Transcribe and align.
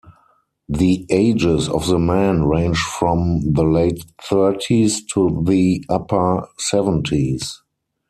The 0.67 1.05
ages 1.11 1.69
of 1.69 1.85
the 1.85 1.99
men 1.99 2.41
range 2.45 2.79
from 2.79 3.53
the 3.53 3.61
late-thirties 3.63 5.05
to 5.13 5.43
the 5.45 5.85
upper 5.89 6.47
seventies. 6.57 7.61